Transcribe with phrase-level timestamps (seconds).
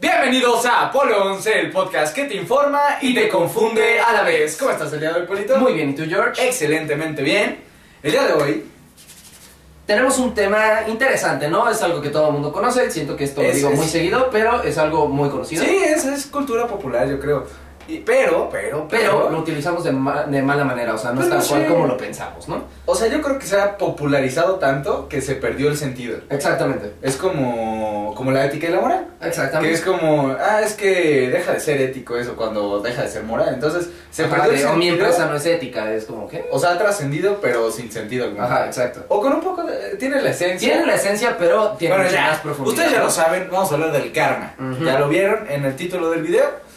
[0.00, 4.56] Bienvenidos a Apolo 11, el podcast que te informa y te confunde a la vez.
[4.56, 5.58] ¿Cómo estás el día de hoy, Polito?
[5.58, 6.46] Muy bien, ¿y tú, George?
[6.48, 7.58] Excelentemente bien.
[8.02, 8.64] El día de hoy
[9.84, 11.68] Tenemos un tema interesante, ¿no?
[11.68, 13.88] Es algo que todo el mundo conoce, siento que esto lo Es- digo es- muy
[13.88, 15.64] seguido, pero es algo muy conocido.
[15.64, 17.46] Sí, es, es cultura popular, yo creo.
[17.98, 21.38] Pero, pero, Pero lo utilizamos de, ma- de mala manera, o sea, no es Pero
[21.40, 22.64] tal cual como lo pensamos, ¿no?
[22.86, 26.18] O sea, yo creo que se ha popularizado tanto que se perdió el sentido.
[26.30, 29.06] Exactamente, Es como, como la ética y la moral.
[29.20, 29.74] Que exactamente.
[29.74, 33.50] es como, ah, es que deja de ser ético eso cuando deja de ser moral.
[33.54, 35.04] Entonces, se Ajá, perdió el de, "Oh, mi sentido.
[35.06, 36.46] empresa no es ética, es como, ¿qué?
[36.50, 38.44] O sea, ha trascendido, pero sin sentido alguno.
[38.44, 39.04] Ajá, exacto.
[39.08, 39.96] O con un poco de...
[39.96, 40.68] Tiene la esencia.
[40.70, 42.76] Tiene la esencia, pero tiene Bueno, ya, más profundidad.
[42.78, 44.54] ustedes ya lo saben, vamos a hablar del karma.
[44.84, 46.69] Ya lo vieron en el título del video.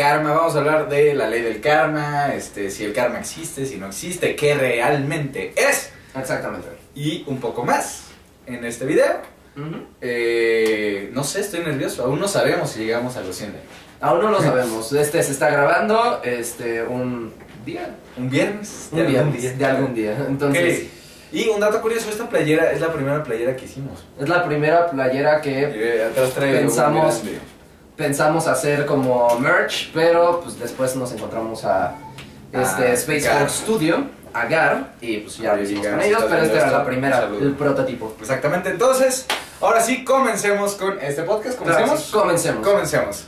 [0.00, 3.76] Karma, vamos a hablar de la ley del karma, este, si el karma existe, si
[3.76, 5.90] no existe, qué realmente es.
[6.18, 6.68] Exactamente.
[6.94, 8.04] Y un poco más
[8.46, 9.18] en este video.
[9.56, 9.84] Ujú.
[10.00, 12.04] Eh, no sé, estoy nervioso.
[12.04, 13.66] Aún no sabemos si llegamos a los 100 likes.
[14.00, 14.90] Aún no lo sabemos.
[14.94, 17.32] Este se está grabando, este, un
[17.66, 17.94] día.
[18.16, 18.88] Un viernes.
[18.92, 20.16] Un viernes, de algún día.
[20.26, 20.88] Entonces, Ok.
[21.32, 24.02] Y un dato curioso, esta playera es la primera playera que hicimos.
[24.18, 27.22] es la primera playera que Eh, Pensamos-.
[28.00, 31.94] Pensamos hacer como merch, pero pues después nos encontramos a
[32.50, 33.40] este A Space Gar.
[33.40, 36.84] Force Studio, a Gar, y pues ya lo hicimos con ellos, pero esta era la
[36.86, 38.16] primera, el prototipo.
[38.18, 39.26] Exactamente, entonces,
[39.60, 41.58] ahora sí, comencemos con este podcast.
[41.58, 42.02] Claro, ¿Comencemos?
[42.02, 42.66] sí, comencemos.
[42.66, 43.24] Comencemos.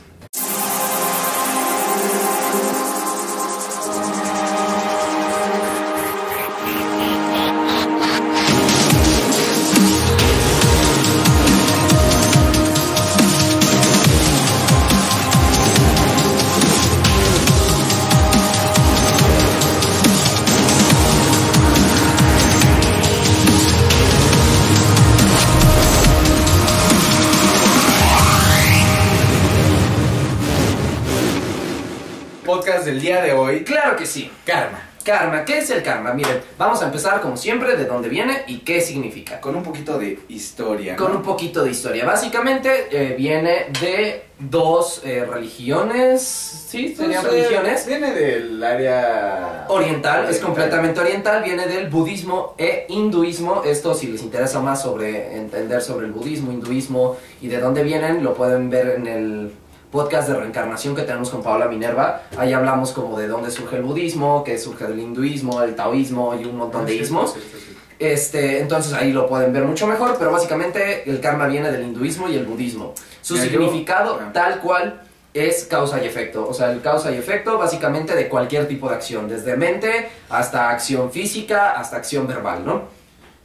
[33.93, 34.31] Claro que sí.
[34.45, 34.89] karma.
[35.03, 36.13] Karma, ¿qué es el karma?
[36.13, 39.41] Miren, vamos a empezar como siempre de dónde viene y qué significa.
[39.41, 40.95] Con un poquito de historia.
[40.95, 41.17] Con ¿no?
[41.17, 42.05] un poquito de historia.
[42.05, 46.21] Básicamente eh, viene de dos eh, religiones,
[46.69, 46.95] ¿sí?
[46.95, 47.85] Serían Pues, eh, religiones.
[47.85, 50.45] Viene del área Oriental, es Oriental.
[50.45, 53.61] completamente oriental, viene del budismo e hinduismo.
[53.65, 58.23] Esto, si les interesa más sobre entender sobre el budismo, hinduismo y de dónde vienen,
[58.23, 59.51] lo pueden ver en el
[59.93, 62.23] podcast de reencarnación que tenemos con Paola Minerva.
[62.35, 66.45] Ahí hablamos como de dónde surge el budismo, qué surge del hinduismo, el taoísmo y
[66.45, 67.33] un montón de Sí, ismos.
[67.33, 67.77] sí, sí, sí.
[67.99, 72.27] Este, entonces ahí lo pueden ver mucho mejor, pero básicamente el karma viene del hinduismo
[72.27, 72.95] y el budismo.
[73.21, 74.31] Su Mira, significado ah.
[74.33, 74.99] tal cual
[75.31, 78.95] es causa y efecto, o sea, el causa y efecto básicamente de cualquier tipo de
[78.95, 82.81] acción, desde mente hasta acción física, hasta acción verbal, ¿no?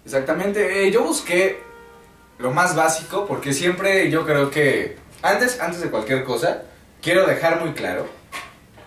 [0.03, 1.61] Exactamente, eh, yo busqué
[2.39, 6.63] lo más básico porque siempre yo creo que antes, antes de cualquier cosa,
[7.03, 8.07] quiero dejar muy claro,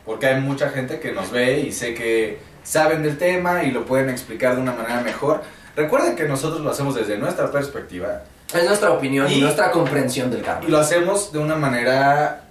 [0.05, 3.85] porque hay mucha gente que nos ve y sé que saben del tema y lo
[3.85, 5.41] pueden explicar de una manera mejor.
[5.75, 10.29] Recuerden que nosotros lo hacemos desde nuestra perspectiva Es nuestra opinión y, Y- nuestra comprensión
[10.29, 10.65] del karma.
[10.67, 12.41] y lo hacemos de una manera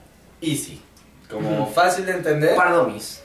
[0.40, 0.80] easy,
[1.30, 1.72] como Ujú.
[1.74, 2.54] fácil de entender.
[2.56, 3.19] Para domis.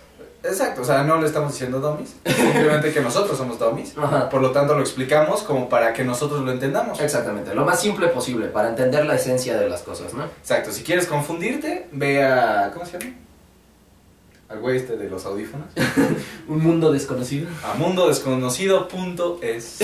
[0.48, 3.98] Exacto, o sea, no le estamos diciendo dummies, simplemente que nosotros somos dummies.
[3.98, 4.30] Ajá.
[4.30, 7.00] Por lo tanto, lo explicamos como para que nosotros lo entendamos.
[7.00, 10.26] Exactamente, lo más simple posible para entender la esencia de las cosas, ¿no?
[10.26, 12.70] Exacto, si quieres confundirte, ve a.
[12.74, 13.14] ¿Cómo se llama?
[14.48, 15.70] Al güey este de los audífonos.
[16.48, 17.50] Un mundo desconocido.
[17.64, 19.80] A mundodesconocido.es.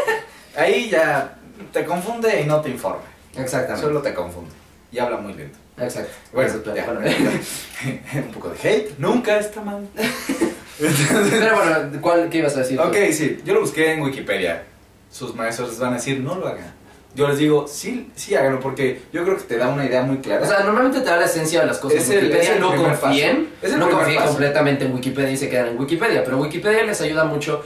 [0.56, 1.36] Ahí ya
[1.72, 3.02] te confunde y no te informa.
[3.36, 3.86] Exactamente.
[3.86, 4.52] Solo te confunde.
[4.90, 5.58] Y habla muy lento.
[5.78, 6.10] Exacto.
[6.32, 6.74] Bueno, Exacto.
[6.74, 6.84] ya.
[6.86, 7.00] Bueno,
[8.14, 8.98] Un poco de hate.
[8.98, 9.86] Nunca está mal.
[10.78, 12.76] Pero bueno, ¿cuál, ¿qué ibas a decir?
[12.76, 12.82] tú?
[12.84, 13.38] ok, sí.
[13.44, 14.64] Yo lo busqué en Wikipedia.
[15.10, 16.74] Sus maestros les van a decir, no lo hagan.
[17.14, 20.18] Yo les digo, sí, sí háganlo, porque yo creo que te da una idea muy
[20.18, 20.42] clara.
[20.44, 22.02] O sea, normalmente te da la esencia de las cosas.
[22.02, 23.48] Es el- Wikipedia es el no confíen,
[23.78, 27.64] no confíen completamente en Wikipedia y se quedan en Wikipedia, pero Wikipedia les ayuda mucho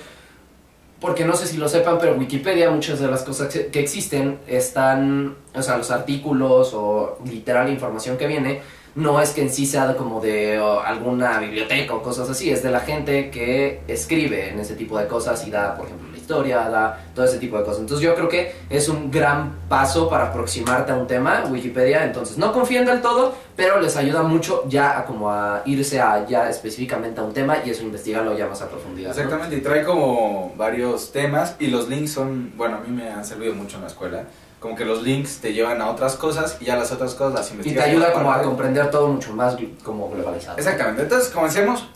[1.01, 5.37] porque no sé si lo sepan, pero Wikipedia muchas de las cosas que existen están,
[5.55, 8.61] o sea, los artículos o literal información que viene
[8.95, 12.71] no es que en sí sea como de alguna biblioteca o cosas así, es de
[12.71, 17.01] la gente que escribe en ese tipo de cosas y da, por ejemplo, historia, da
[17.15, 17.81] todo ese tipo de cosas.
[17.81, 22.39] Entonces yo creo que es un gran paso para aproximarte a un tema, Wikipedia, entonces
[22.39, 26.49] no confíen del todo, pero les ayuda mucho ya a como a irse a ya
[26.49, 29.09] específicamente a un tema y eso investigarlo ya más a profundidad.
[29.09, 29.15] ¿no?
[29.15, 33.25] Exactamente, y trae como varios temas y los links son, bueno, a mí me han
[33.25, 34.25] servido mucho en la escuela.
[34.61, 37.49] Como que los links te llevan a otras cosas y ya las otras cosas las
[37.49, 37.85] Y investigas.
[37.87, 40.59] te ayuda como a comprender todo mucho más como globalizado.
[40.59, 41.89] Exactamente, entonces comencemos.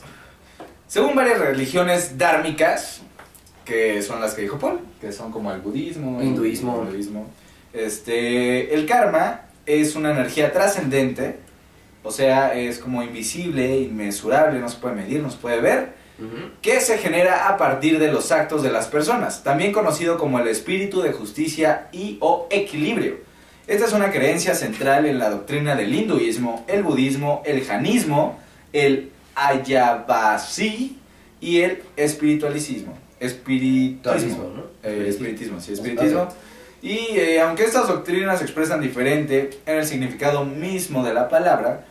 [0.86, 3.00] Según varias religiones dármicas,
[3.64, 7.26] que son las que dijo Paul, que son como el budismo, el Hinduismo.
[7.72, 11.36] este, el karma es una energía trascendente,
[12.02, 16.04] o sea, es como invisible, inmesurable, no se puede medir, no se puede ver,
[16.62, 20.46] que se genera a partir de los actos de las personas, también conocido como el
[20.46, 23.16] espíritu de justicia y o equilibrio.
[23.66, 28.38] Esta es una creencia central en la doctrina del hinduismo, el budismo, el janismo,
[28.72, 30.98] el ayavasí
[31.40, 33.03] y el espiritualismo.
[33.24, 34.50] Espiritualismo.
[34.54, 34.62] ¿no?
[34.82, 36.28] Eh, espiritismo, sí, espiritismo.
[36.82, 41.86] Y eh, aunque estas doctrinas se expresan diferente en el significado mismo de la palabra,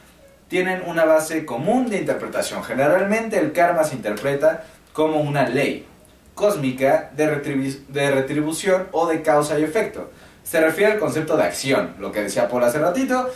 [0.47, 2.63] tienen una base común de interpretación.
[2.63, 5.87] Generalmente el karma se interpreta como una ley
[6.35, 10.11] cósmica de, retribu- de retribución o de causa y efecto.
[10.43, 13.29] Se refiere al concepto de acción, lo que decía Paul hace ratito,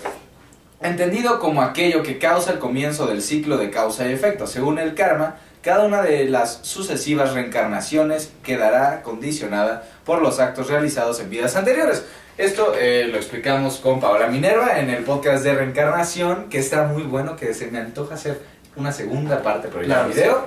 [0.82, 4.46] entendido como aquello que causa el comienzo del ciclo de causa y efecto.
[4.46, 5.38] Según el karma,
[5.68, 12.06] cada una de las sucesivas reencarnaciones quedará condicionada por los actos realizados en vidas anteriores.
[12.38, 17.04] Esto eh, lo explicamos con Paola Minerva en el podcast de reencarnación, que está muy
[17.04, 18.40] bueno, que se me antoja hacer
[18.78, 20.46] una segunda parte, pero Claro, video.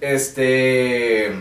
[0.00, 1.32] Este.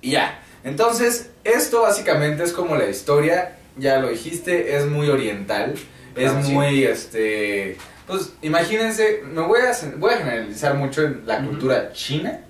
[0.00, 0.38] Y ya.
[0.62, 5.74] Entonces, esto básicamente es como la historia, ya lo dijiste, es muy oriental,
[6.14, 6.52] Claro, es sí.
[6.52, 7.76] muy, este...
[8.06, 12.40] Pues imagínense, me voy a, voy a generalizar mucho en la cultura china.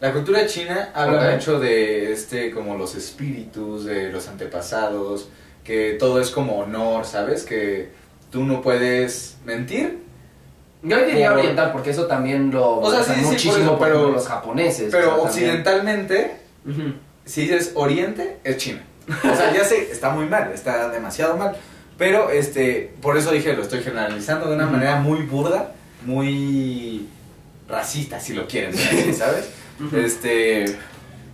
[0.00, 5.28] La cultura china habla mucho de, este, como los espíritus, de los antepasados,
[5.64, 7.44] que todo es como honor, ¿sabes?
[7.44, 7.90] Que
[8.30, 9.98] tú no puedes mentir,
[10.82, 13.78] Yo diría Por- oriental porque eso también lo O sea, sí, sí, por muchísimo eso,
[13.78, 14.88] por pero- los japoneses.
[14.92, 16.36] pero o sea, occidentalmente
[17.24, 18.82] si dices Oriente, es China.
[19.24, 21.56] O sea, ya sé, está muy mal, está demasiado mal.
[21.98, 25.72] Pero, este, por eso dije, lo estoy generalizando de una manera muy burda,
[26.06, 27.06] muy
[27.68, 28.72] racista, si lo quieren
[29.14, 29.50] ¿sabes?
[29.94, 30.76] Este,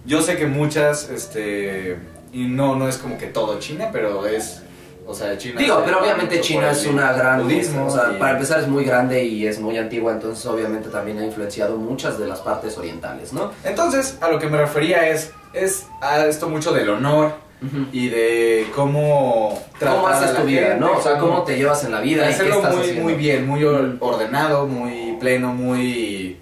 [0.07, 1.97] yo sé que muchas, este,
[2.33, 4.63] y no, no es como que todo China, pero es,
[5.07, 5.61] o sea, China...
[5.61, 7.43] Digo, pero obviamente China es una gran...
[7.43, 10.89] budismo o sea, y- para empezar es muy grande y es muy antigua, entonces obviamente
[10.89, 13.53] también ha influenciado muchas de las partes orientales, ¿no?
[13.65, 17.44] Entonces, a lo que me refería es, es a esto mucho del honor
[17.93, 20.99] Y de cómo ¿Cómo haces tu vida, gente, no?
[20.99, 23.03] O sea, cómo te llevas en la vida y qué estás muy, haciendo.
[23.03, 26.39] muy bien, muy ordenado, muy pleno, muy...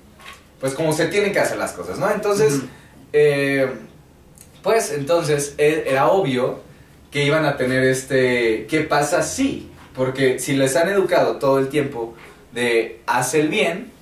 [0.61, 2.11] Pues como se tienen que hacer las cosas, ¿no?
[2.11, 2.62] Entonces,
[3.12, 3.69] eh,
[4.62, 6.61] pues entonces e- era obvio
[7.11, 8.67] que iban a tener este...
[8.69, 9.70] ¿Qué pasa si?
[9.94, 12.14] Porque si les han educado todo el tiempo
[12.53, 13.93] de haz el bien,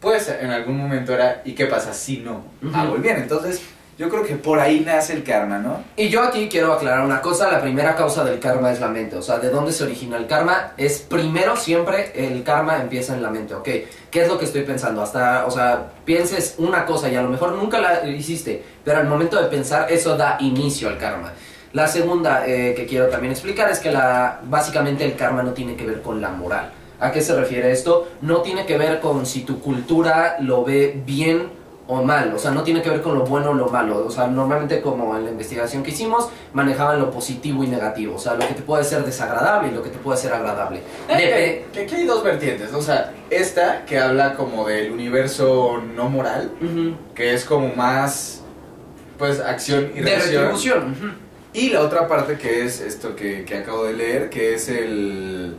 [0.00, 3.16] pues en algún momento era ¿y qué pasa si no hago el bien?
[3.16, 3.60] Entonces,
[3.98, 5.82] yo creo que por ahí nace el karma, ¿no?
[5.96, 9.16] Y yo aquí quiero aclarar una cosa, la primera causa del karma es la mente,
[9.16, 10.72] o sea, ¿de dónde se origina el karma?
[10.76, 13.68] Es primero siempre el karma empieza en la mente, ¿ok?
[14.10, 15.00] ¿Qué es lo que estoy pensando?
[15.00, 19.08] Hasta, o sea, pienses una cosa y a lo mejor nunca la hiciste, pero al
[19.08, 21.32] momento de pensar eso da inicio al karma.
[21.72, 25.74] La segunda eh, que quiero también explicar es que la, básicamente el karma no tiene
[25.74, 26.70] que ver con la moral.
[27.00, 28.08] ¿A qué se refiere esto?
[28.22, 32.50] No tiene que ver con si tu cultura lo ve bien o mal, o sea,
[32.50, 35.24] no tiene que ver con lo bueno o lo malo, o sea, normalmente como en
[35.24, 38.82] la investigación que hicimos, manejaban lo positivo y negativo, o sea, lo que te puede
[38.82, 40.80] ser desagradable y lo que te puede ser agradable.
[41.08, 45.80] Depe- Eh, que aquí hay dos vertientes, o sea, esta que habla como del universo
[45.94, 46.50] no moral,
[47.14, 48.42] que es como más,
[49.16, 50.32] pues, acción y De reacción.
[50.42, 50.90] retribución.
[50.92, 51.06] ujú.
[51.52, 55.56] Y la otra parte que es esto que, que acabo de leer, que es el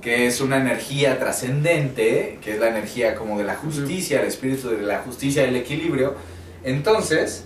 [0.00, 4.70] que es una energía trascendente, que es la energía como de la justicia, el espíritu
[4.70, 6.14] de la justicia, el equilibrio.
[6.64, 7.44] Entonces,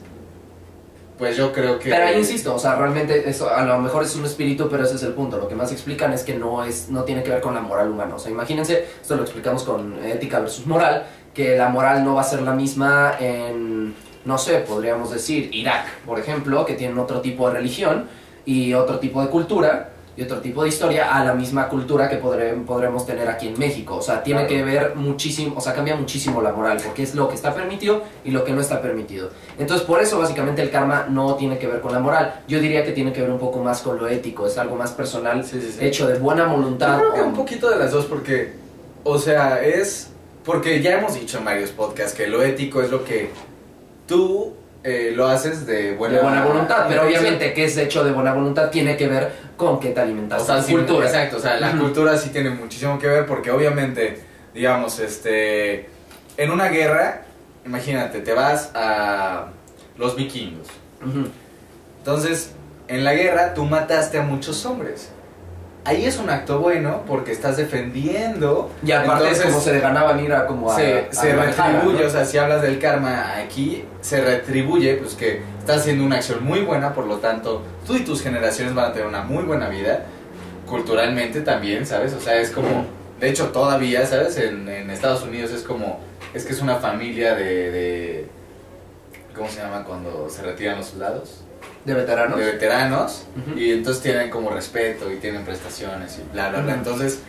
[1.19, 4.15] pues yo creo que Pero ahí insisto, o sea, realmente eso a lo mejor es
[4.17, 5.39] un espíritu, pero ese es el punto.
[5.39, 7.91] Lo que más explican es que no es no tiene que ver con la moral
[7.91, 8.15] humana.
[8.15, 12.21] O sea, imagínense, esto lo explicamos con ética versus moral, que la moral no va
[12.21, 17.21] a ser la misma en no sé, podríamos decir Irak, por ejemplo, que tienen otro
[17.21, 18.07] tipo de religión
[18.47, 22.21] y otro tipo de cultura y otro tipo de historia a la misma cultura que
[22.23, 23.97] podré- podremos tener aquí en México.
[23.97, 27.29] O sea, tiene que ver muchísimo, o sea, cambia muchísimo la moral, porque es lo
[27.29, 29.31] que está permitido y lo que no está permitido.
[29.59, 32.43] Entonces, por eso básicamente el karma no tiene que ver con la moral.
[32.47, 34.93] Yo diría que tiene que ver un poco más con lo ético, es algo más
[34.93, 35.85] personal, Sí, sí, sí.
[35.85, 36.99] hecho de buena voluntad.
[36.99, 38.53] Yo creo que un poquito de las dos porque,
[39.03, 40.11] o sea, es
[40.45, 43.31] porque ya hemos dicho en varios podcasts que lo ético es lo que
[44.07, 44.53] tú
[44.87, 48.35] eh, lo haces de buena, de buena voluntad, pero obviamente que es hecho de buena
[48.35, 50.43] voluntad tiene que ver con que te alimentas.
[50.43, 51.07] O sea, sí, cultura.
[51.07, 54.21] exacto, o sea, la cultura sí tiene muchísimo que ver porque obviamente,
[54.53, 55.89] digamos, este,
[56.37, 57.23] en una guerra,
[57.65, 59.47] imagínate, te vas a
[59.97, 60.69] los vikingos.
[61.99, 62.53] Entonces,
[62.87, 65.14] en la guerra tú mataste a muchos hombres.
[65.87, 68.71] Ahí es un acto bueno porque estás defendiendo.
[68.85, 70.77] Y aparte Entonces, es como se le ganaban ir a como a...
[70.77, 72.07] se, a se Valhalla, retribuye, ¿no?
[72.07, 76.43] o sea, si hablas del karma aquí, se retribuye, pues que estás haciendo una acción
[76.43, 79.69] muy buena, por lo tanto, tú y tus generaciones van a tener una muy buena
[79.69, 80.07] vida.
[80.67, 82.15] culturalmente también, ¿sabes?
[82.15, 82.87] O sea, es como,
[83.21, 84.39] de hecho todavía, ¿sabes?
[84.39, 86.01] En, en Estados Unidos es como,
[86.33, 88.27] es que es una familia de, de
[89.37, 91.44] ¿cómo se llama cuando se retiran los soldados?
[91.85, 92.39] ¿De veteranos?
[92.39, 93.27] De veteranos,
[93.57, 96.75] y entonces tienen como respeto y tienen prestaciones y bla, bla, bla.
[96.75, 97.21] Entonces,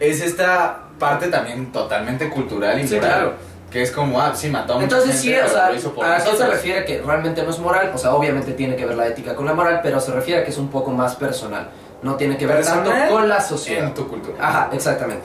[0.00, 3.32] es esta parte también totalmente cultural y Sí, moral, claro.
[3.70, 5.76] que es como, ah, sí, mató a mucha Entonces sí, gente, o pero sea, lo
[5.76, 8.76] hizo por a eso se refiere que realmente no es moral, o sea, obviamente tiene
[8.76, 10.90] que ver la ética con la moral, pero se refiere a que es un poco
[10.90, 11.70] más personal,
[12.02, 13.86] no tiene que ver tanto con la sociedad.
[13.86, 14.36] En tu cultura.
[14.40, 15.24] Ajá, exactamente.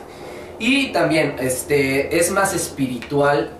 [0.59, 3.51] Y también, este, es más espiritual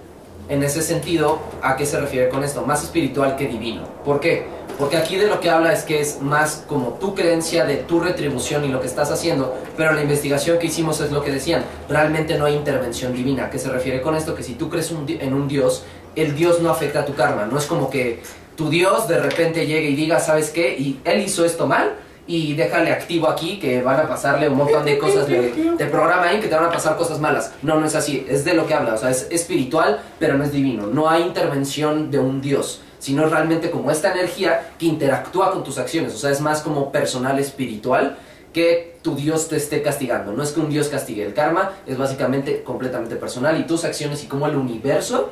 [0.50, 2.66] en ese sentido, ¿a qué se refiere con esto?
[2.66, 3.84] Más espiritual que divino.
[4.06, 4.46] ¿Por qué?
[4.78, 8.00] Porque aquí de lo que habla es que es más como tu creencia de tu
[8.00, 11.64] retribución y lo que estás haciendo, pero la investigación que hicimos es lo que decían,
[11.90, 13.46] realmente no hay intervención divina.
[13.46, 14.36] ¿A qué se refiere con esto?
[14.36, 15.84] Que si tú crees un en un Dios,
[16.16, 18.22] el Dios no afecta a tu karma, no es como que
[18.56, 20.76] tu Dios de repente llegue y diga, ¿sabes qué?
[20.78, 21.96] Y él hizo esto mal,
[22.28, 26.24] y déjale activo aquí que van a pasarle un montón de cosas de, de programa
[26.24, 27.54] ahí que te van a pasar cosas malas.
[27.62, 30.44] No, no es así, es de lo que habla, o sea, es espiritual, pero no
[30.44, 30.88] es divino.
[30.88, 35.78] No hay intervención de un dios, sino realmente como esta energía que interactúa con tus
[35.78, 38.18] acciones, o sea, es más como personal espiritual
[38.52, 40.34] que tu dios te esté castigando.
[40.34, 44.26] No es que un dios castigue, el karma es básicamente completamente personal y tus acciones
[44.26, 45.30] y cómo el universo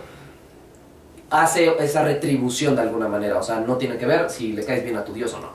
[1.30, 4.82] hace esa retribución de alguna manera, o sea, no tiene que ver si le caes
[4.82, 5.50] bien a tu dios o no.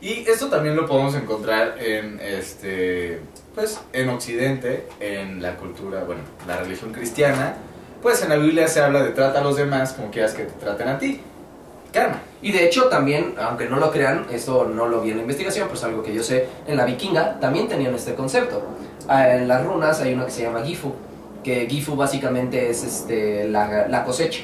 [0.00, 3.20] Y esto también lo podemos encontrar en este
[3.54, 7.54] pues en occidente, en la cultura, bueno, la religión cristiana,
[8.02, 10.58] pues en la Biblia se habla de trata a los demás como quieras que te
[10.58, 11.20] traten a ti.
[11.92, 12.22] Karma.
[12.40, 15.68] Y de hecho también, aunque no lo crean, esto no lo vi en la investigación,
[15.68, 18.62] pero es algo que yo sé, en la vikinga también tenían este concepto.
[19.08, 20.92] Ah, En las runas hay una que se llama Gifu,
[21.44, 24.42] que Gifu básicamente es este, la, la cosecha.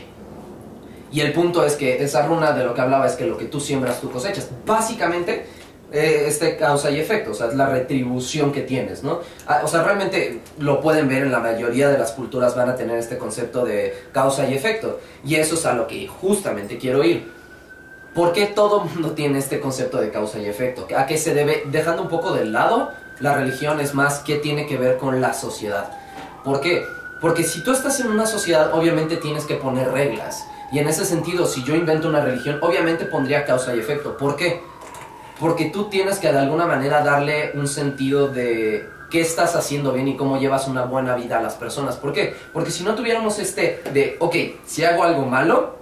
[1.11, 3.47] Y el punto es que esa runa de lo que hablaba es que lo que
[3.47, 4.51] tú siembras, tú cosechas.
[4.67, 5.47] Básicamente,
[5.91, 9.21] eh, este causa y efecto, o sea, es la retribución que tienes, ¿no?
[9.47, 12.77] Ah, o sea, realmente lo pueden ver en la mayoría de las culturas van a
[12.77, 15.01] tener este concepto de causa y efecto.
[15.25, 17.38] Y eso es a lo que justamente quiero ir.
[18.15, 20.87] ¿Por qué todo mundo tiene este concepto de causa y efecto?
[20.97, 21.65] ¿A qué se debe?
[21.67, 25.35] Dejando un poco de lado, la religión es más qué tiene que ver con la
[25.35, 25.91] sociedad.
[26.45, 26.85] ¿Por qué?
[27.21, 30.47] Porque si tú estás en una sociedad, obviamente tienes que poner reglas.
[30.71, 34.17] Y en ese sentido, si yo invento una religión, obviamente pondría causa y efecto.
[34.17, 34.63] ¿Por qué?
[35.41, 40.09] Porque tú tienes que de alguna manera darle un sentido de qué estás haciendo bien
[40.09, 41.97] y cómo llevas una buena vida a las personas.
[41.97, 42.37] ¿Por qué?
[42.53, 44.37] Porque si no tuviéramos este de, ok,
[44.67, 45.78] si hago algo malo,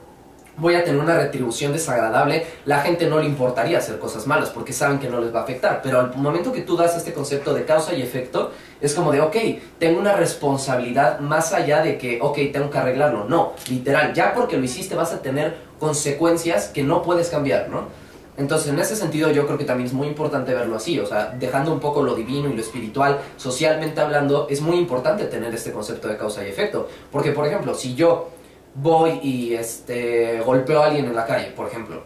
[0.58, 4.72] voy a tener una retribución desagradable, la gente no le importaría hacer cosas malas porque
[4.72, 5.80] saben que no les va a afectar.
[5.82, 9.20] Pero al momento que tú das este concepto de causa y efecto, es como de,
[9.20, 9.36] ok,
[9.78, 13.24] tengo una responsabilidad más allá de que, ok, tengo que arreglarlo.
[13.24, 18.06] No, literal, ya porque lo hiciste vas a tener consecuencias que no puedes cambiar, ¿no?
[18.38, 21.34] Entonces, en ese sentido, yo creo que también es muy importante verlo así, o sea,
[21.38, 25.72] dejando un poco lo divino y lo espiritual, socialmente hablando, es muy importante tener este
[25.72, 26.86] concepto de causa y efecto.
[27.10, 28.28] Porque, por ejemplo, si yo
[28.76, 32.02] voy y este, golpeo a alguien en la calle, por ejemplo,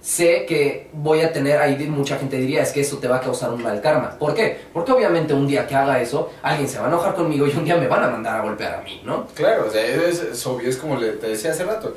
[0.00, 3.20] sé que voy a tener, ahí mucha gente diría, es que eso te va a
[3.20, 4.18] causar un mal karma.
[4.18, 4.58] ¿Por qué?
[4.72, 7.64] Porque obviamente un día que haga eso, alguien se va a enojar conmigo y un
[7.64, 9.26] día me van a mandar a golpear a mí, ¿no?
[9.34, 11.96] Claro, o sea, es, es obvio, es como le, te decía hace rato.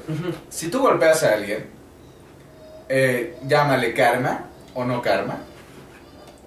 [0.49, 1.65] Si tú golpeas a alguien,
[2.89, 5.37] eh, llámale karma o no karma,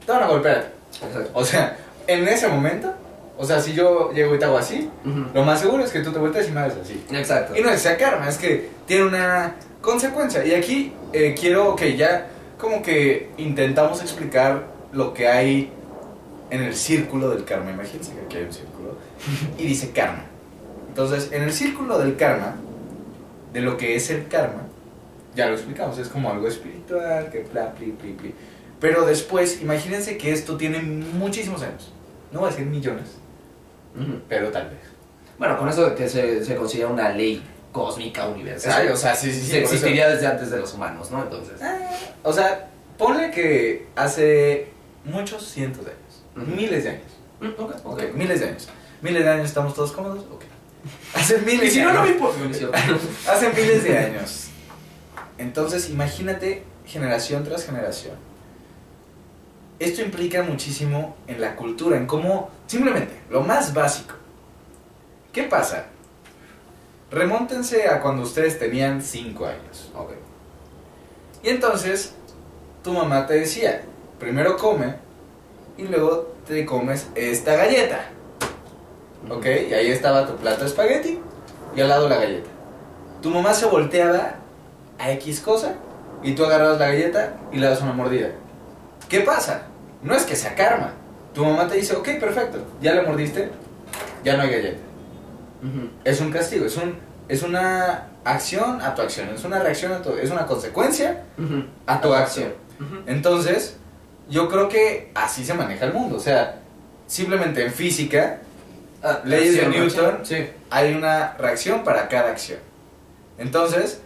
[0.04, 0.73] te van a golpear.
[1.02, 1.30] Exacto.
[1.35, 2.95] O sea, en ese momento,
[3.38, 4.88] o sea, si yo llego y te hago así,
[5.35, 7.05] lo más seguro es que tú te vueltas y me hagas así.
[7.11, 7.55] Exacto.
[7.57, 10.45] Y no es karma, es que tiene una consecuencia.
[10.45, 12.28] Y aquí eh, quiero que ya
[12.59, 15.71] como que intentamos explicar lo que hay
[16.49, 17.71] en el círculo del karma.
[17.73, 18.97] Imagínense que aquí hay un círculo
[19.59, 20.25] y dice karma.
[20.88, 22.57] Entonces, en el círculo del karma,
[23.52, 24.62] de lo que es el karma,
[25.35, 28.35] ya lo explicamos, es como algo espiritual, que bla, pli, pli, pli.
[28.81, 31.93] Pero después, imagínense que esto tiene muchísimos años.
[32.33, 33.19] No voy a decir millones,
[34.29, 34.79] Pero tal vez.
[35.38, 38.88] Bueno, con eso de que se, se considera una ley cósmica universal.
[38.91, 39.47] o sea, sí, sí, sí.
[39.49, 41.23] se eso- existiría desde antes de los humanos, ¿no?
[41.23, 41.61] Entonces.
[42.23, 44.69] O sea, ponle que hace
[45.05, 47.03] muchos cientos de años, miles de años,
[47.41, 47.93] Mm, ok, ok.
[47.93, 48.69] ok, miles de años,
[49.03, 50.43] miles de años estamos todos cómodos, ok.
[51.15, 52.38] Hace miles Y si de no, no me años, importa.
[52.45, 52.76] No, cierto.
[53.31, 54.47] hace miles de años.
[55.38, 58.15] Entonces, imagínate generación tras generación.
[59.78, 64.14] Esto implica muchísimo en la cultura, en cómo, simplemente, lo más básico.
[65.33, 65.87] ¿Qué pasa?
[67.11, 69.90] Remóntense a cuando ustedes tenían 5 años.
[69.95, 70.12] Ok.
[71.42, 72.14] Y entonces
[72.83, 73.83] tu mamá te decía,
[74.18, 74.95] primero come
[75.76, 78.09] y luego te comes esta galleta.
[79.28, 79.45] ¿Ok?
[79.45, 81.21] Y ahí estaba tu plato de espagueti
[81.75, 82.49] y al lado la galleta.
[83.21, 84.37] Tu mamá se volteaba
[84.99, 85.75] a X cosa
[86.23, 88.30] y tú agarrabas la galleta y le das una mordida.
[89.09, 89.63] ¿Qué pasa?
[90.03, 90.93] No es que sea karma,
[91.35, 93.51] Tu mamá te dice, ok, perfecto, ya le mordiste,
[94.25, 94.79] ya no hay galleta.
[96.05, 96.97] Es un castigo, es, un,
[97.29, 101.23] es una acción a tu acción, es una reacción a tu, es una consecuencia
[101.87, 102.53] a tu acción.
[103.07, 103.77] Entonces,
[104.29, 106.17] yo creo que así se maneja el mundo.
[106.17, 106.61] O sea,
[107.07, 108.41] simplemente en física
[109.03, 110.21] Ah, Leyes de Newton.
[110.25, 110.49] Sí.
[110.71, 112.59] hay una reacción para cada acción.
[113.39, 114.01] Entonces,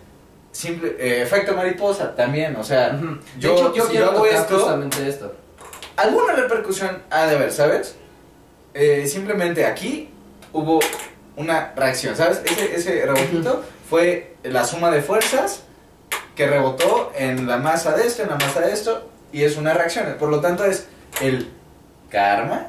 [0.52, 2.57] simple, eh, efecto mariposa también.
[2.57, 2.99] O sea,
[3.38, 5.35] yo, hecho, yo si quiero hago esto, justamente esto.
[5.97, 7.97] alguna repercusión ha de haber, ¿sabes?
[8.75, 10.11] Eh, simplemente aquí
[10.52, 10.80] hubo
[11.37, 12.42] una reacción, ¿sabes?
[12.45, 15.62] Ese, ese rebotito fue la suma de fuerzas
[16.37, 19.75] que rebotó en la masa de esto, en la masa de esto, y es una
[19.75, 20.16] reacción.
[20.19, 20.87] Por lo tanto, es
[21.21, 21.50] el
[22.09, 22.69] karma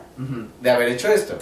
[0.60, 1.38] de haber hecho esto.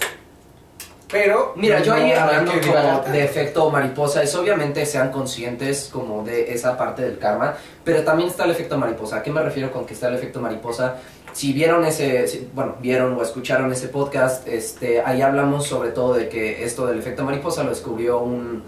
[1.10, 1.52] Pero.
[1.56, 6.76] Mira, yo ahí hablando como de efecto mariposa, es obviamente sean conscientes como de esa
[6.76, 9.16] parte del karma, pero también está el efecto mariposa.
[9.16, 10.96] ¿A qué me refiero con que está el efecto mariposa?
[11.32, 16.14] Si vieron ese, si- bueno, vieron o escucharon ese podcast, este, ahí hablamos sobre todo
[16.14, 18.62] de que esto del efecto mariposa lo descubrió un,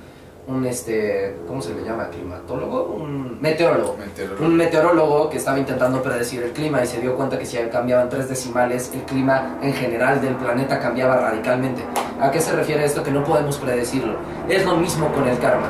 [0.46, 2.08] un este, ¿cómo se le llama?
[2.08, 2.84] ¿Climatólogo?
[3.00, 3.96] Un meteorólogo.
[3.96, 4.44] Meteorólogo.
[4.46, 8.08] Un meteorólogo que estaba intentando predecir el clima y se dio cuenta que si cambiaban
[8.08, 11.82] tres decimales, el clima en general del planeta cambiaba radicalmente.
[12.22, 13.02] ¿A qué se refiere esto?
[13.02, 14.16] Que no podemos predecirlo.
[14.48, 15.66] Es lo mismo con el karma.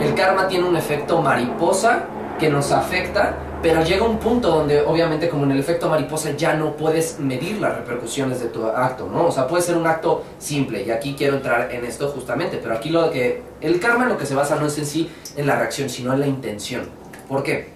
[0.00, 5.28] El karma tiene un efecto mariposa que nos afecta, pero llega un punto donde obviamente
[5.28, 9.26] como en el efecto mariposa ya no puedes medir las repercusiones de tu acto, ¿no?
[9.26, 12.74] O sea, puede ser un acto simple y aquí quiero entrar en esto justamente, pero
[12.74, 15.46] aquí lo que el karma en lo que se basa no es en sí en
[15.46, 16.88] la reacción, sino en la intención.
[17.28, 17.68] ¿Por qué?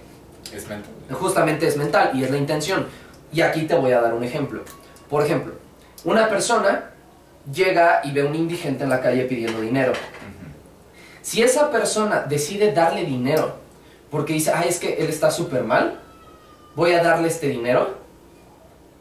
[0.53, 0.91] Es mental.
[1.13, 2.85] justamente es mental y es la intención.
[3.31, 4.63] Y aquí te voy a dar un ejemplo.
[5.09, 5.53] Por ejemplo,
[6.03, 6.91] una persona
[7.53, 9.93] llega y ve a un indigente en la calle pidiendo dinero.
[11.21, 13.53] Si esa persona decide darle dinero
[14.09, 15.99] porque dice, ah, es que él está súper mal,
[16.75, 17.95] voy a darle este dinero,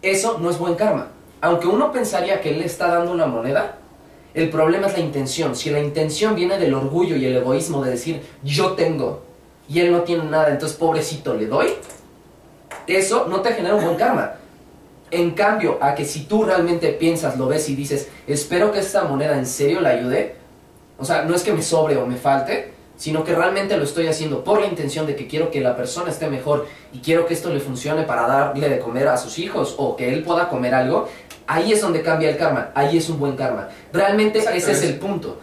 [0.02, 1.08] eso no es buen karma.
[1.40, 3.76] Aunque uno pensaría que él le está dando una moneda,
[4.34, 5.56] el problema es la intención.
[5.56, 9.22] Si la intención viene del orgullo y el egoísmo de decir, yo tengo,
[9.68, 11.68] y él no tiene nada, entonces pobrecito le doy,
[12.86, 14.34] eso no te genera un buen karma.
[15.10, 19.04] En cambio, a que si tú realmente piensas, lo ves y dices, espero que esta
[19.04, 20.34] moneda en serio la ayude,
[20.98, 24.08] o sea, no es que me sobre o me falte, sino que realmente lo estoy
[24.08, 27.34] haciendo por la intención de que quiero que la persona esté mejor y quiero que
[27.34, 30.74] esto le funcione para darle de comer a sus hijos o que él pueda comer
[30.74, 31.08] algo,
[31.46, 33.68] ahí es donde cambia el karma, ahí es un buen karma.
[33.92, 35.38] Realmente Exacto, ese es es- el punto.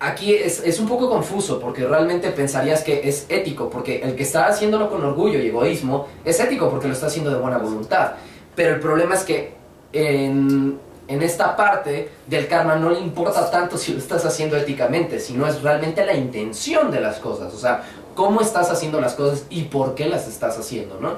[0.00, 4.22] Aquí es, es un poco confuso porque realmente pensarías que es ético, porque el que
[4.22, 8.12] está haciéndolo con orgullo y egoísmo es ético porque lo está haciendo de buena voluntad.
[8.54, 9.54] Pero el problema es que
[9.92, 15.18] en, en esta parte del karma no le importa tanto si lo estás haciendo éticamente,
[15.18, 17.82] sino es realmente la intención de las cosas, o sea,
[18.14, 21.14] cómo estás haciendo las cosas y por qué las estás haciendo, ¿no?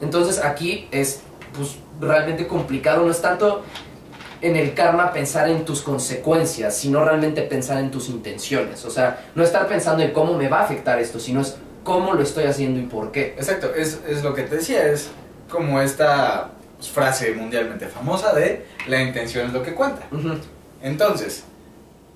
[0.00, 1.20] Entonces aquí es
[1.56, 3.62] pues, realmente complicado, no es tanto
[4.44, 8.84] en el karma pensar en tus consecuencias, sino realmente pensar en tus intenciones.
[8.84, 12.12] O sea, no estar pensando en cómo me va a afectar esto, sino es cómo
[12.12, 13.34] lo estoy haciendo y por qué.
[13.38, 15.10] Exacto, es, es lo que te decía, es
[15.48, 16.50] como esta
[16.92, 20.02] frase mundialmente famosa de la intención es lo que cuenta.
[20.82, 21.44] Entonces,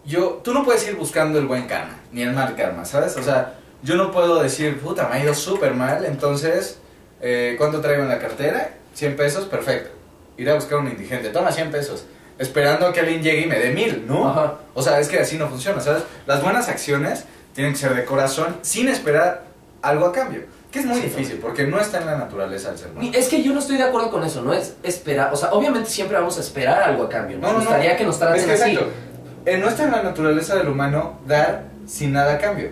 [0.05, 3.17] yo, tú no puedes ir buscando el buen karma, ni el mal karma, ¿sabes?
[3.17, 6.79] O sea, yo no puedo decir, puta, me ha ido súper mal, entonces,
[7.21, 8.75] eh, ¿cuánto traigo en la cartera?
[8.95, 9.91] 100 pesos, perfecto.
[10.37, 12.05] Ir a buscar un indigente, toma 100 pesos,
[12.39, 14.29] esperando a que alguien llegue y me dé mil, ¿no?
[14.29, 14.55] Ajá.
[14.75, 16.03] O sea, es que así no funciona, ¿sabes?
[16.27, 17.25] Las buenas acciones
[17.55, 19.43] tienen que ser de corazón, sin esperar
[19.83, 22.79] algo a cambio, que es muy Sí, difícil, porque no está en la naturaleza del
[22.79, 23.11] ser humano.
[23.15, 25.89] Es que yo no estoy de acuerdo con eso, no es esperar, o sea, obviamente
[25.91, 27.39] siempre vamos a esperar algo a cambio.
[27.39, 27.71] Nos No, no, no.
[27.71, 28.71] gustaría que nos Es traten que así.
[28.73, 28.91] exacto.
[29.47, 32.71] Eh, no está en la naturaleza del humano dar sin nada a cambio.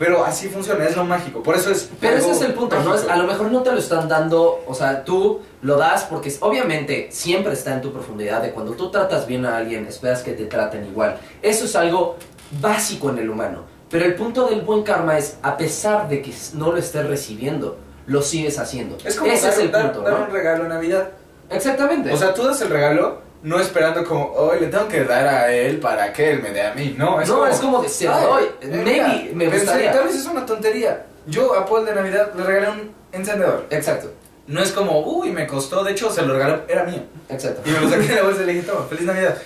[0.00, 1.42] Pero así funciona, es lo mágico.
[1.42, 1.88] Por eso es.
[2.00, 2.94] Pero ese es el punto, ¿no?
[2.94, 6.30] Es, a lo mejor no te lo están dando, o sea, tú lo das porque
[6.30, 10.22] es- obviamente siempre está en tu profundidad de cuando tú tratas bien a alguien, esperas
[10.22, 11.18] que te traten igual.
[11.42, 12.16] Eso es algo
[12.60, 13.64] básico en el humano.
[13.90, 17.76] Pero el punto del buen karma es, a pesar de que no lo estés recibiendo,
[18.06, 18.96] lo sigues haciendo.
[19.04, 20.24] Es como Ese dar, es el dar- punto, dar ¿no?
[20.24, 21.10] un regalo en Navidad.
[21.50, 22.12] Exactamente.
[22.12, 25.52] O sea, tú das el regalo no esperando como, hoy le tengo que dar a
[25.52, 26.94] él para que él me dé a mí.
[26.98, 27.46] No, es No, como.
[27.46, 28.44] es como de, se lo "Ay, doy.
[28.60, 29.92] eh, Maybe, me pensé, gustaría".
[29.92, 31.06] Tal vez es una tontería.
[31.26, 33.66] Yo a Paul de Navidad le regalé un encendedor.
[33.70, 34.12] Exacto,
[34.46, 35.84] No es como, uy, me costó.
[35.84, 37.02] De hecho, se lo regaló, era mío.
[37.28, 37.62] exacto.
[37.64, 39.38] Y me lo saqué de la bolsa y le dije, toma, feliz Navidad.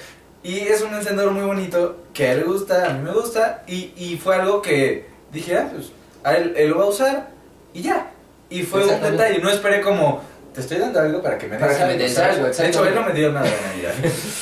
[0.42, 3.62] Y es un encendedor muy bonito, que a él le gusta, a mí me gusta,
[3.66, 5.90] y, y fue algo que dije, ah, pues,
[6.22, 7.28] a él, él lo va a usar,
[7.72, 8.10] y ya.
[8.50, 10.22] Y fue un detalle, no esperé como,
[10.54, 12.36] te estoy dando algo para que me des algo, des ¿sabes?
[12.36, 13.92] algo, De hecho, él no me dio nada de Navidad.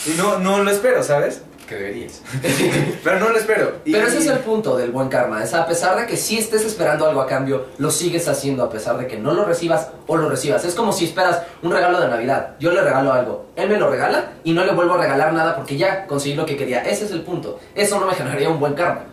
[0.07, 1.43] y no, no lo espero, ¿sabes?
[1.67, 2.21] que deberías.
[3.05, 3.77] Pero no lo espero.
[3.85, 5.43] Y- Pero ese es el punto del buen karma.
[5.43, 8.69] Es a pesar de que sí estés esperando algo a cambio, lo sigues haciendo a
[8.69, 10.65] pesar de que no lo recibas o lo recibas.
[10.65, 12.57] Es como si esperas un regalo de Navidad.
[12.59, 13.47] Yo le regalo algo.
[13.57, 16.45] Él me lo regala y no le vuelvo a regalar nada porque ya conseguí lo
[16.45, 16.81] que quería.
[16.83, 17.59] Ese es el punto.
[17.75, 19.05] Eso no me generaría un buen karma.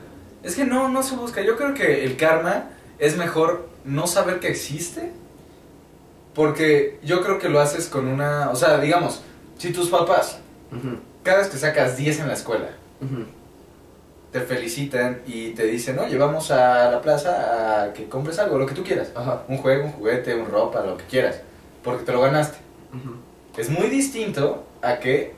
[0.44, 1.42] Es que no, no se busca.
[1.42, 5.12] Yo creo que el karma es mejor no saber que existe.
[6.40, 8.50] Porque yo creo que lo haces con una...
[8.52, 9.20] O sea, digamos,
[9.58, 10.40] si tus papás,
[11.22, 12.70] cada vez que sacas 10 en la escuela,
[14.32, 18.66] te felicitan y te dicen, oye, vamos a la plaza a que compres algo, lo
[18.66, 19.12] que tú quieras.
[19.16, 19.44] Ajá.
[19.50, 21.42] Un juego, un juguete, un ropa, lo que quieras.
[21.84, 22.58] Porque te lo ganaste.
[22.94, 23.16] Ujú.
[23.60, 25.34] Es muy distinto a que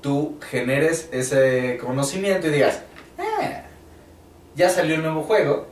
[0.00, 2.80] tú generes ese conocimiento y digas,
[3.16, 3.62] "Ah,
[4.56, 5.68] ya salió un nuevo juego,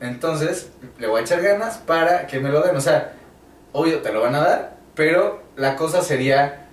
[0.00, 2.74] entonces le voy a echar ganas para que me lo den.
[2.74, 3.12] O sea,
[3.76, 6.66] obvio te lo van a dar, pero la cosa sería,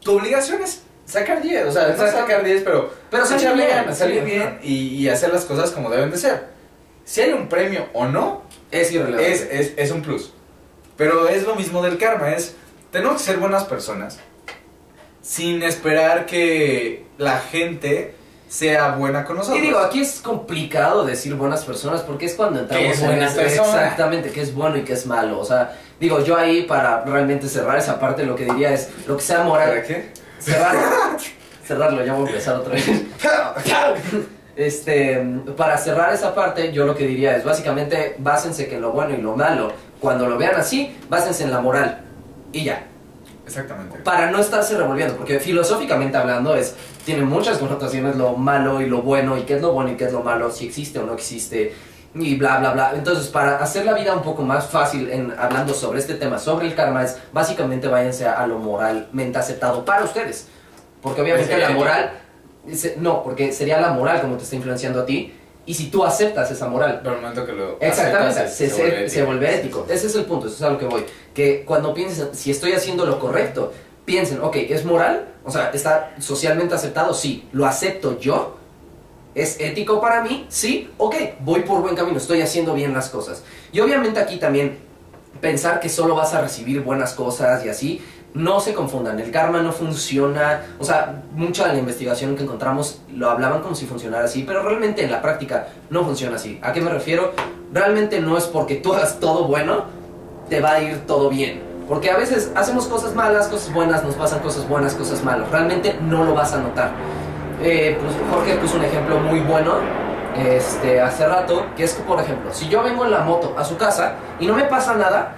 [0.00, 4.22] tu obligación es sacar 10, o sea, no sacar 10, pero, Pero echarle ganas, salir
[4.24, 6.44] bien y, y hacer las cosas como deben de ser.
[7.04, 9.32] Si hay un premio o no, Es irrelevante.
[9.32, 10.32] es, es, es un plus.
[10.96, 12.54] Pero es lo mismo del karma, es
[12.90, 14.18] tenemos que ser buenas personas
[15.22, 18.14] sin esperar que la gente
[18.48, 19.58] sea buena con nosotros.
[19.60, 23.06] Y digo, aquí es complicado decir buenas personas porque es cuando entramos ¿Qué es en
[23.06, 23.68] buena ese- persona?
[23.82, 25.40] exactamente qué es bueno y qué es malo.
[25.40, 29.16] O sea, digo, yo ahí para realmente cerrar esa parte lo que diría es lo
[29.16, 29.82] que sea ¿Para moral.
[29.86, 30.10] qué?
[30.38, 30.74] Cerrar,
[31.66, 32.86] cerrarlo, ya voy a empezar otra vez.
[34.56, 35.22] Este,
[35.54, 39.14] para cerrar esa parte, yo lo que diría es básicamente básense que en lo bueno
[39.14, 42.00] y lo malo, cuando lo vean así, básense en la moral.
[42.52, 42.86] Y ya,
[43.46, 43.98] Exactamente.
[43.98, 49.02] para no estarse revolviendo, porque filosóficamente hablando es tiene muchas connotaciones lo malo y lo
[49.02, 51.12] bueno y qué es lo bueno y qué es lo malo, si existe o no
[51.12, 51.74] existe
[52.18, 52.92] y bla bla bla.
[52.94, 56.66] Entonces, para hacer la vida un poco más fácil en hablando sobre este tema, sobre
[56.66, 60.48] el karma es básicamente váyanse a lo moralmente aceptado para ustedes.
[61.02, 62.10] Porque obviamente la moral
[62.72, 65.32] se- no, porque sería la moral como te está influenciando a ti
[65.66, 68.80] y si tú aceptas esa moral Pero el momento que lo Exactamente, aceptas, se, se-
[68.82, 69.86] vuelve se vuelve ético.
[69.88, 71.04] Ese es el punto, eso es a lo que voy.
[71.34, 73.72] Que cuando piensen, si estoy haciendo lo correcto,
[74.04, 75.26] piensen, ok, ¿es moral?
[75.44, 77.12] O sea, ¿está socialmente aceptado?
[77.14, 77.48] Sí.
[77.52, 78.56] ¿Lo acepto yo?
[79.36, 80.46] ¿Es ético para mí?
[80.48, 80.90] Sí.
[80.96, 83.44] Ok, voy por buen camino, estoy haciendo bien las cosas.
[83.70, 84.78] Y obviamente aquí también
[85.42, 89.60] pensar que solo vas a recibir buenas cosas y así, no se confundan, el karma
[89.60, 94.24] no funciona, o sea, mucha de la investigación que encontramos lo hablaban como si funcionara
[94.24, 96.58] así, pero realmente en la práctica no funciona así.
[96.62, 97.32] ¿A qué me refiero?
[97.74, 99.84] Realmente no es porque tú hagas todo bueno,
[100.48, 101.62] te va a ir todo bien.
[101.86, 105.50] Porque a veces hacemos cosas malas, cosas buenas, nos pasan cosas buenas, cosas malas.
[105.50, 106.92] Realmente no lo vas a notar.
[107.62, 109.74] Eh, pues Jorge puso un ejemplo muy bueno
[110.36, 113.64] este, hace rato, que es que, por ejemplo, si yo vengo en la moto a
[113.64, 115.34] su casa y no me pasa nada,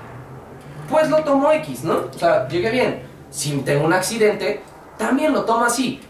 [0.90, 2.06] pues lo tomo X, ¿no?
[2.14, 3.02] O sea, llegué bien.
[3.30, 4.62] Si tengo un accidente,
[4.96, 6.00] también lo tomo así.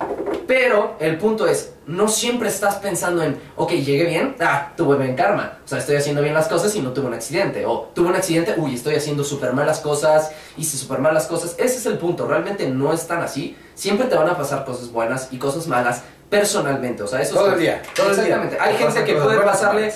[0.47, 5.15] Pero el punto es, no siempre estás pensando en, ok, llegué bien, ah, tuve buen
[5.15, 5.59] karma.
[5.63, 7.67] O sea, estoy haciendo bien las cosas y no tuve un accidente.
[7.67, 11.55] O tuve un accidente, uy, estoy haciendo súper malas cosas, hice súper malas cosas.
[11.59, 13.57] Ese es el punto, realmente no es tan así.
[13.79, 17.05] Siempre te van a pasar cosas buenas y cosas malas personalmente.
[17.05, 18.25] O sea, eso Todo es- el día, todo el día.
[18.25, 18.59] Exactamente.
[18.61, 19.93] Hay Te gente que puede pasarle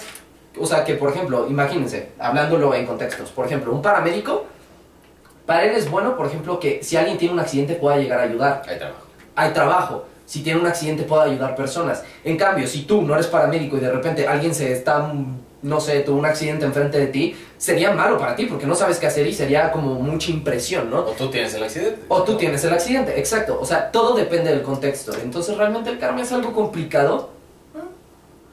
[0.60, 4.44] o sea, que por ejemplo, imagínense, hablándolo en contextos, por ejemplo, un paramédico,
[5.46, 8.22] para él es bueno, por ejemplo, que si alguien tiene un accidente pueda llegar a
[8.22, 8.62] ayudar.
[8.68, 9.06] Hay trabajo.
[9.34, 10.04] Hay trabajo.
[10.26, 12.04] Si tiene un accidente pueda ayudar personas.
[12.22, 15.12] En cambio, si tú no eres paramédico y de repente alguien se está,
[15.62, 18.98] no sé, tuvo un accidente enfrente de ti, sería malo para ti porque no sabes
[18.98, 21.00] qué hacer y sería como mucha impresión, ¿no?
[21.00, 22.00] O tú tienes el accidente.
[22.08, 23.58] O tú tienes el accidente, exacto.
[23.60, 25.12] O sea, todo depende del contexto.
[25.22, 27.30] Entonces, realmente el karma es algo complicado.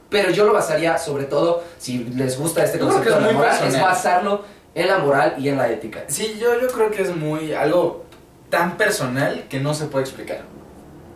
[0.09, 3.79] Pero yo lo basaría, sobre todo, si les gusta este concepto de es la es
[3.79, 4.43] basarlo
[4.73, 6.03] en la moral y en la ética.
[6.07, 8.05] Sí, yo, yo creo que es muy algo
[8.49, 10.41] tan personal que no se puede explicar.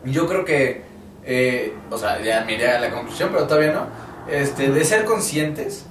[0.05, 0.83] Yo creo que,
[1.25, 4.12] eh, o sea, ya miré a la conclusión, pero todavía no.
[4.29, 5.85] Este, de ser conscientes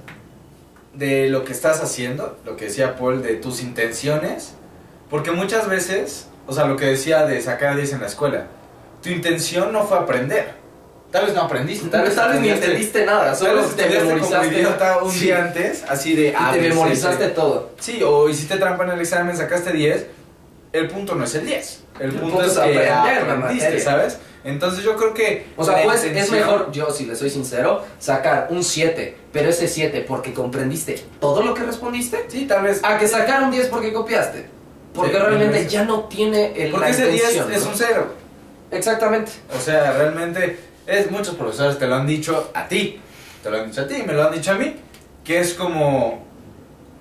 [0.93, 4.53] de lo que estás haciendo, lo que decía Paul, de tus intenciones,
[5.09, 8.45] porque muchas veces, o sea, lo que decía de sacar 10 en la escuela,
[9.01, 10.61] tu intención no fue aprender.
[11.11, 14.47] Tal vez no aprendiste, tal vez, Tal vez ni entendiste nada, solo te como memorizaste.
[14.47, 15.19] idiota un Sí.
[15.25, 17.29] día antes, así de Y A, te C, memorizaste C.
[17.31, 17.69] todo.
[17.79, 20.07] Sí, o hiciste trampa en el examen, sacaste 10.
[20.71, 21.83] El punto no es el 10.
[21.99, 23.79] El, El punto, punto es es que aprender aprendiste.
[23.79, 24.17] ¿sabes?
[24.43, 25.47] Entonces yo creo que.
[25.55, 29.49] O sea, pues es intención- mejor, yo si le soy sincero, sacar un 7, pero
[29.49, 32.81] ese 7 porque comprendiste todo lo que respondiste, Sí, tal vez.
[32.83, 34.45] a que sacar un 10 porque copiaste.
[34.93, 37.69] Porque Sí, realmente ya no tiene el, Porque la ese 10 intención, es ¿no?
[37.71, 38.07] un 0.
[38.71, 39.31] Exactamente.
[39.55, 40.59] O sea, realmente.
[40.85, 42.99] Es, muchos profesores te lo han dicho a ti.
[43.41, 44.75] Te lo han dicho a ti, me lo han dicho a mí.
[45.23, 46.25] Que es como.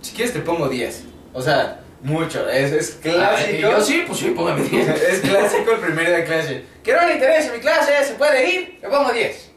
[0.01, 1.05] Si quieres te pongo 10.
[1.35, 2.49] O sea, mucho.
[2.49, 3.59] Es, es clásico.
[3.61, 4.89] yo sí, pues sí, póngame 10.
[4.89, 6.65] Es clásico el primer día de clase.
[6.83, 9.51] Que no le interese mi clase, se puede ir, le pongo 10.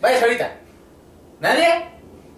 [0.00, 0.52] Vaya ahorita.
[1.40, 1.84] ¿Nadie?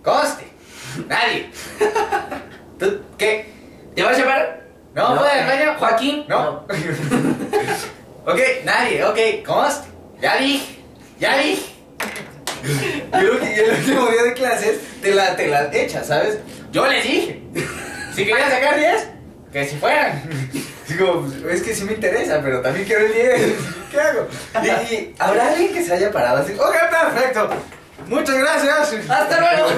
[0.03, 0.45] Conste.
[1.09, 1.51] Nadie.
[2.79, 3.47] ¿Tú qué?
[3.95, 4.63] ¿Te vas a llevar?
[4.95, 5.17] ¿No?
[5.17, 5.79] ¿Puede al baño?
[5.79, 6.25] ¿Joaquín?
[6.29, 6.67] No.
[8.27, 9.89] ok, nadie, ok, conste.
[10.21, 10.79] Ya dije,
[11.19, 11.73] ya dije.
[13.11, 16.39] Creo que el último día de clases te la, te la echas, ¿sabes?
[16.71, 17.43] Yo les dije.
[18.15, 19.09] Si querían sacar 10,
[19.53, 20.23] que si fueran.
[20.89, 23.53] Digo, pues, es que sí me interesa, pero también quiero el 10.
[23.91, 24.27] ¿Qué hago?
[24.63, 26.53] Y, y habrá alguien que se haya parado así.
[26.55, 27.49] Ok, perfecto.
[28.09, 29.09] Muchas gracias.
[29.11, 29.69] ¡Hasta luego!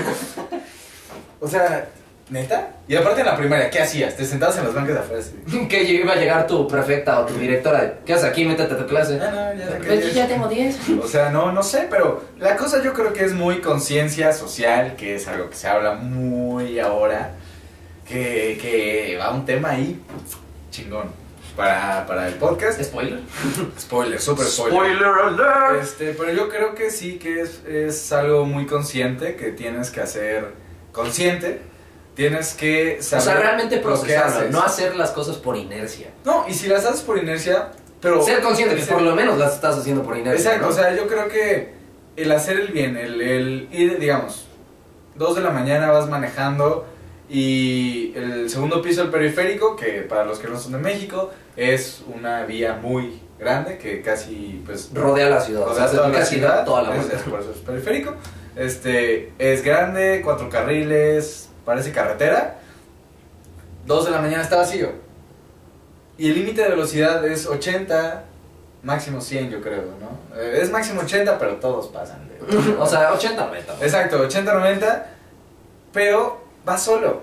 [1.40, 1.88] O sea,
[2.30, 2.70] ¿neta?
[2.88, 4.16] Y aparte en la primaria, ¿qué hacías?
[4.16, 5.66] Te sentabas en las bancas de afuera así.
[5.68, 7.96] que iba a llegar tu prefecta o tu directora.
[8.06, 8.44] ¿Qué haces aquí?
[8.46, 9.18] Métete a tu clase.
[9.18, 10.14] No, no, ya saqué Pues yo 10.
[10.14, 10.76] ya tengo 10.
[11.02, 14.96] O sea, no, no sé, pero la cosa yo creo que es muy conciencia social,
[14.96, 17.32] que es algo que se habla muy ahora,
[18.08, 20.00] que, que va un tema ahí
[20.74, 21.06] chingón
[21.56, 22.82] para, para el podcast.
[22.82, 23.20] Spoiler.
[23.78, 25.04] Spoiler, super spoiler.
[25.04, 25.82] alert.
[25.82, 30.00] Este, pero yo creo que sí que es, es algo muy consciente que tienes que
[30.00, 30.52] hacer
[30.92, 31.60] consciente.
[32.16, 36.08] Tienes que O saber sea, realmente procesarlo, no hacer las cosas por inercia.
[36.24, 39.36] No, y si las haces por inercia, pero Ser consciente que Ser- por lo menos
[39.36, 40.50] las estás haciendo por inercia.
[40.54, 40.72] Exacto, ¿no?
[40.72, 41.72] o sea, yo creo que
[42.16, 44.46] el hacer el bien, el, el ir, digamos,
[45.16, 46.86] dos de la mañana vas manejando
[47.28, 52.02] y el segundo piso del periférico, que para los que no son de México, es
[52.14, 55.64] una vía muy grande que casi, pues, rodea la ciudad.
[55.66, 58.14] rodea o sea, toda la ciudad, da toda la por eso es periférico.
[58.56, 62.58] Este, es grande, cuatro carriles, parece carretera.
[63.86, 64.90] Dos de la mañana está vacío.
[66.16, 68.24] Y el límite de velocidad es 80,
[68.84, 70.38] máximo 100 yo creo, ¿no?
[70.40, 72.28] Eh, Es máximo 80, pero todos pasan.
[72.28, 73.74] de- o sea, 80 90.
[73.80, 75.06] Exacto, 80, 90,
[75.92, 77.22] pero vas solo.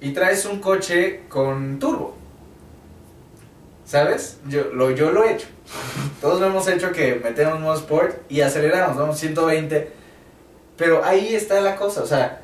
[0.00, 2.16] Y traes un coche con turbo.
[3.84, 4.38] ¿Sabes?
[4.48, 5.46] Yo lo, yo lo he hecho.
[6.20, 9.90] Todos lo hemos hecho que metemos modo sport y aceleramos, vamos 120.
[10.76, 12.40] Pero ahí está la cosa, o sea,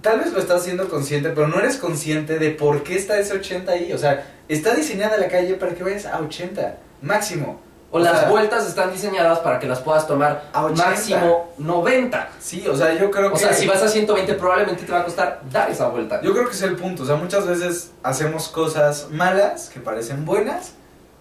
[0.00, 3.34] tal vez lo estás haciendo consciente, pero no eres consciente de por qué está ese
[3.34, 3.92] 80 ahí.
[3.92, 7.60] O sea, está diseñada la calle para que vayas a 80, máximo.
[7.96, 10.86] O las sea, vueltas están diseñadas para que las puedas tomar A 80.
[10.86, 12.28] máximo 90.
[12.40, 13.38] Sí, o sea, yo creo O que...
[13.40, 16.20] sea, si vas a 120 probablemente te va a costar dar esa vuelta.
[16.22, 20.24] Yo creo que es el punto, o sea, muchas veces hacemos cosas malas que parecen
[20.24, 20.72] buenas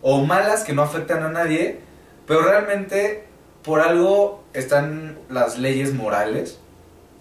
[0.01, 1.79] o malas que no afectan a nadie,
[2.27, 3.25] pero realmente
[3.63, 6.59] por algo están las leyes morales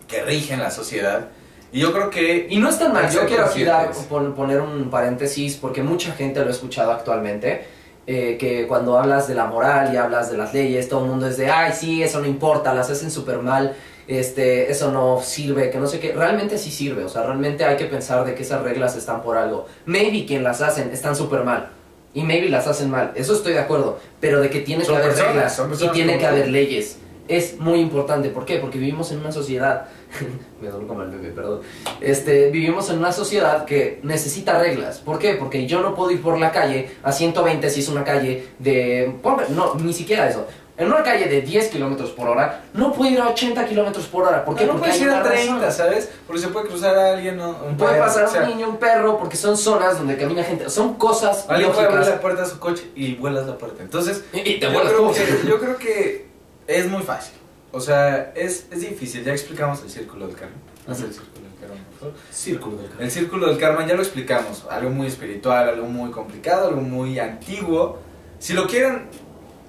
[0.09, 1.29] que rigen la sociedad.
[1.73, 2.47] Y yo creo que...
[2.51, 3.91] Y no es tan mal, yo quiero aquí dar-
[4.37, 7.67] poner un paréntesis porque mucha gente lo he escuchado actualmente,
[8.07, 11.27] eh, que cuando hablas de la moral y hablas de las leyes, todo el mundo
[11.27, 13.75] es de, ay, sí, eso no importa, las hacen súper mal,
[14.07, 17.77] este, eso no sirve, que no sé qué, realmente sí sirve, o sea, realmente hay
[17.77, 19.67] que pensar de que esas reglas están por algo.
[19.87, 21.71] Maybe quien las hacen están súper mal.
[22.13, 25.09] Y maybe las hacen mal, eso estoy de acuerdo, pero de que tiene que haber
[25.09, 26.99] personas, reglas y tiene que haber leyes.
[27.27, 28.59] Es muy importante, ¿por qué?
[28.59, 29.87] Porque vivimos en una sociedad
[30.61, 31.61] me doy como el bebé, perdón.
[32.01, 34.99] Este, vivimos en una sociedad que necesita reglas.
[34.99, 35.35] ¿Por qué?
[35.35, 39.13] Porque yo no puedo ir por la calle a 120 si es una calle de...
[39.51, 40.47] No, ni siquiera eso.
[40.77, 44.25] En una calle de 10 kilómetros por hora, no puedo ir a 80 kilómetros por
[44.25, 44.45] hora.
[44.45, 44.65] ¿Por qué?
[44.65, 45.73] no Porque puedes hay ir a una 30, razón.
[45.73, 46.11] ¿sabes?
[46.27, 48.69] Porque se puede cruzar a alguien o un Puede perro, pasar o sea, un niño,
[48.71, 50.69] un perro, porque son zonas donde camina gente.
[50.69, 53.85] Son cosas Alguien puede abrir la puerta de su coche y vuelas la puerta.
[53.85, 56.34] Entonces, Y y te yo vuelas creo, que, yo creo que
[56.67, 57.35] es muy fácil.
[57.73, 59.25] O sea, es, es difícil.
[59.25, 60.55] Ya explicamos el círculo del karma.
[60.87, 62.15] Haz el círculo del karma, por favor.
[62.31, 64.65] Círculo del El círculo del karma ya lo explicamos.
[64.71, 67.99] Algo muy espiritual, algo muy complicado, algo muy antiguo.
[68.39, 69.07] Si lo quieren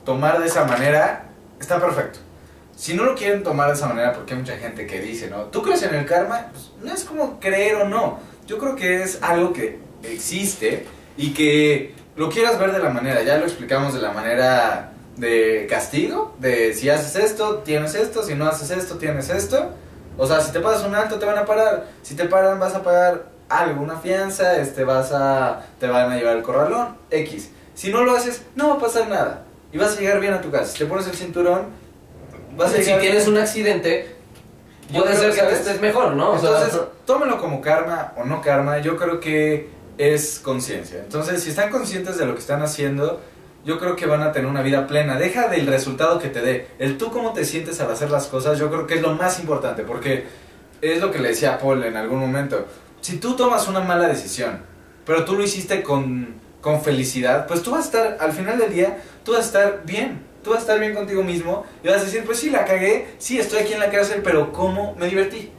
[0.03, 1.29] tomar de esa manera,
[1.59, 2.19] está perfecto.
[2.75, 5.45] Si no lo quieren tomar de esa manera, porque hay mucha gente que dice, ¿no?
[5.45, 6.47] ¿Tú crees en el karma?
[6.51, 8.19] Pues, no es como creer o no.
[8.45, 10.85] Yo creo que es algo que existe
[11.17, 15.67] y que lo quieras ver de la manera, ya lo explicamos de la manera de
[15.69, 19.69] castigo, de si haces esto, tienes esto, si no haces esto, tienes esto.
[20.17, 22.75] O sea, si te pasas un alto te van a parar, si te paran vas
[22.75, 27.49] a pagar algo, una fianza, este vas a te van a llevar el corralón, X.
[27.73, 30.41] Si no lo haces, no va a pasar nada y vas a llegar bien a
[30.41, 30.65] tu casa.
[30.71, 31.65] Si te pones el cinturón,
[32.57, 33.37] vas a Si llegar tienes bien.
[33.37, 34.15] un accidente,
[34.89, 36.31] Yo puede ser que estés mejor, ¿no?
[36.31, 40.99] O sea, Entonces, tómenlo como karma o no karma, yo creo que es conciencia.
[40.99, 43.19] Entonces, si están conscientes de lo que están haciendo,
[43.65, 45.17] yo creo que van a tener una vida plena.
[45.17, 46.67] Deja del resultado que te dé.
[46.77, 49.39] El tú cómo te sientes al hacer las cosas, yo creo que es lo más
[49.39, 50.25] importante, porque
[50.81, 52.67] es lo que le decía a Paul en algún momento.
[53.01, 54.61] Si tú tomas una mala decisión,
[55.05, 58.71] pero tú lo hiciste con, con felicidad, pues tú vas a estar, al final del
[58.71, 60.23] día, tú vas a estar bien.
[60.43, 63.15] Tú vas a estar bien contigo mismo y vas a decir, pues sí, la cagué,
[63.17, 65.51] sí, estoy aquí en la cárcel, pero ¿cómo me divertí?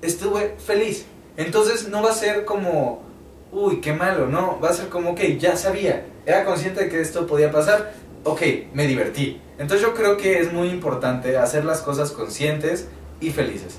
[0.00, 1.06] Estuve feliz.
[1.36, 3.02] Entonces no va a ser como,
[3.52, 7.00] uy, qué malo, no, va a ser como, ok, ya sabía, era consciente de que
[7.00, 7.92] esto podía pasar,
[8.24, 8.42] ok,
[8.74, 9.40] me divertí.
[9.58, 12.86] Entonces yo creo que es muy importante hacer las cosas conscientes
[13.20, 13.78] y felices.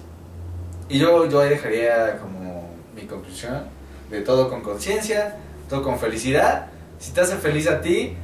[0.89, 3.63] Y yo, yo ahí dejaría como mi conclusión
[4.09, 5.37] de todo con conciencia,
[5.69, 6.67] todo con felicidad.
[6.97, 8.15] Si te hace feliz a ti,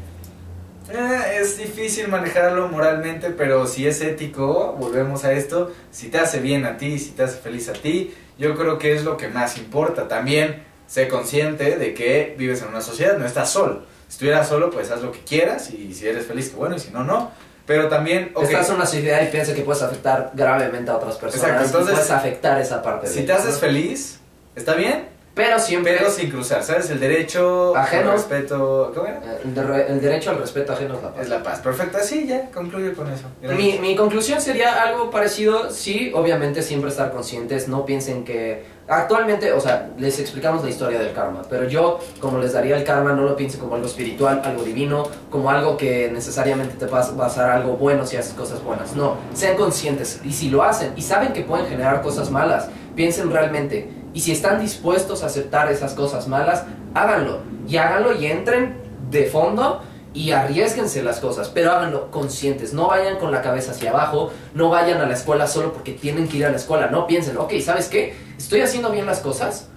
[0.92, 6.40] eh, es difícil manejarlo moralmente, pero si es ético, volvemos a esto, si te hace
[6.40, 9.28] bien a ti, si te hace feliz a ti, yo creo que es lo que
[9.28, 10.08] más importa.
[10.08, 13.84] También sé consciente de que vives en una sociedad, no estás solo.
[14.08, 16.80] Si estuvieras solo, pues haz lo que quieras y si eres feliz, que bueno, y
[16.80, 17.32] si no, no.
[17.66, 21.16] Pero también, ok, Estás en una sociedad y piensa que puedes afectar gravemente a otras
[21.16, 21.46] personas.
[21.48, 23.08] Exacto, entonces, y puedes afectar esa parte.
[23.08, 23.60] si de te haces ¿no?
[23.60, 24.20] feliz,
[24.56, 25.96] está bien, Pero siempre...
[25.98, 26.92] pero sin cruzar, ¿sabes?
[26.92, 28.12] El derecho, Ajeno.
[28.12, 29.18] el respeto, ¿cómo era?
[29.18, 31.22] eh, el, de- el derecho al respeto ajeno es la paz.
[31.24, 33.24] Es la paz, perfecto, sí, ya, concluye con eso.
[33.42, 39.52] Mi, mi conclusión sería algo parecido, sí, obviamente siempre estar conscientes, no piensen que actualmente,
[39.54, 43.14] o sea, les explicamos la historia del karma, pero yo como les daría el karma
[43.14, 47.12] no lo piensen como algo espiritual, algo divino, como algo que necesariamente te va a
[47.18, 51.02] pasar algo bueno si haces cosas buenas, no, sean conscientes y si lo hacen y
[51.02, 55.94] saben que pueden generar cosas malas, piensen realmente y si están dispuestos a aceptar esas
[55.94, 58.78] cosas malas, háganlo y háganlo y entren
[59.10, 59.82] de fondo
[60.14, 62.74] y arriesguense las cosas, pero háganlo conscientes.
[62.74, 66.30] No vayan con la cabeza hacia abajo, no vayan a la escuela solo porque tienen
[66.30, 66.88] que ir a la escuela.
[66.88, 68.16] No piensen, ok, ¿sabes qué?
[68.38, 69.68] Estoy haciendo bien las cosas,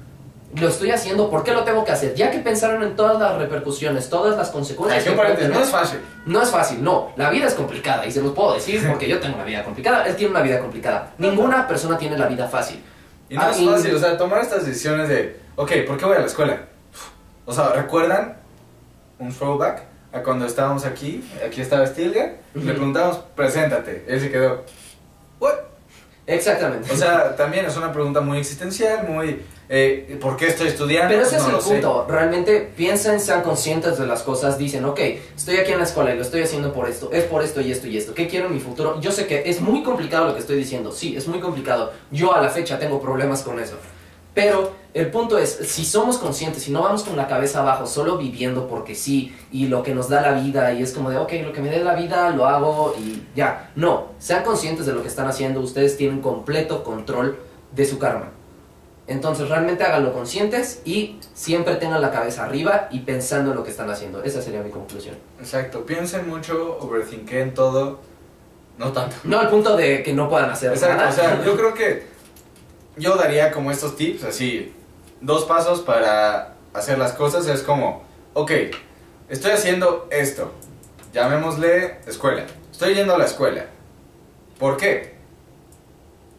[0.54, 2.14] lo estoy haciendo, ¿por qué lo tengo que hacer?
[2.14, 5.04] Ya que pensaron en todas las repercusiones, todas las consecuencias.
[5.04, 6.00] Un que puede paréntesis, no tener, es fácil.
[6.26, 7.12] no es fácil, no.
[7.16, 10.06] La vida es complicada y se los puedo decir porque yo tengo una vida complicada.
[10.06, 11.12] Él tiene una vida complicada.
[11.18, 12.82] Ninguna persona tiene la vida fácil.
[13.28, 16.16] Y no Ah, es fácil, o sea, tomar estas decisiones de, ok, ¿por qué voy
[16.16, 16.60] a la escuela?
[17.44, 18.38] O sea, ¿recuerdan
[19.18, 19.82] un throwback
[20.14, 21.22] a cuando estábamos aquí?
[21.46, 22.72] Aquí estaba Stilgar, y le Ujú.
[22.72, 24.06] preguntamos, preséntate.
[24.08, 24.64] Él se quedó,
[25.40, 25.54] ¿what?
[26.28, 26.92] Exactamente.
[26.92, 31.08] O sea, también es una pregunta muy existencial, muy, eh, ¿por qué estoy estudiando?
[31.08, 31.68] Pero ese No es el sé.
[31.70, 32.06] punto.
[32.06, 34.58] Realmente piensen, sean conscientes de las cosas.
[34.58, 35.00] Dicen, ok,
[35.34, 37.10] estoy aquí en la escuela y lo estoy haciendo por esto.
[37.12, 38.12] Es por esto y esto y esto.
[38.12, 39.00] ¿Qué quiero en mi futuro?
[39.00, 40.92] Yo sé que es muy complicado lo que estoy diciendo.
[40.92, 41.92] Sí, es muy complicado.
[42.10, 43.76] Yo a la fecha tengo problemas con eso.
[44.38, 48.16] Pero el punto es, si somos conscientes, si no vamos con la cabeza abajo, solo
[48.16, 51.32] viviendo porque sí, y lo que nos da la vida, y es como de, ok,
[51.42, 53.72] lo que me dé la vida, lo hago y ya.
[53.74, 57.36] No, sean conscientes de lo que están haciendo, ustedes tienen completo control
[57.72, 58.30] de su karma.
[59.08, 63.72] Entonces realmente háganlo conscientes y siempre tengan la cabeza arriba y pensando en lo que
[63.72, 64.22] están haciendo.
[64.22, 65.16] Esa sería mi conclusión.
[65.40, 67.98] Exacto, piensen mucho, overthinken todo,
[68.78, 69.16] no tanto.
[69.24, 71.10] No al punto de que no puedan hacer Exacto, nada.
[71.10, 72.17] o sea, yo creo que
[72.98, 74.74] yo daría como estos tips, así,
[75.20, 77.46] dos pasos para hacer las cosas.
[77.46, 78.02] Es como,
[78.34, 78.52] ok,
[79.28, 80.52] estoy haciendo esto,
[81.12, 82.44] llamémosle escuela.
[82.70, 83.66] Estoy yendo a la escuela.
[84.58, 85.16] ¿Por qué?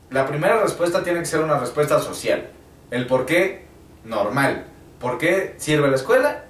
[0.10, 2.50] La primera respuesta tiene que ser una respuesta social.
[2.92, 3.66] El por qué,
[4.04, 4.66] normal.
[5.00, 6.46] ¿Por qué sirve la escuela?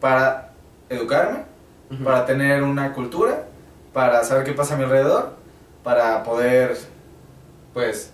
[0.00, 0.52] Para
[0.88, 1.44] educarme,
[2.02, 3.46] para tener una cultura,
[3.92, 5.36] para saber qué pasa a mi alrededor,
[5.82, 6.76] para poder,
[7.72, 8.12] pues,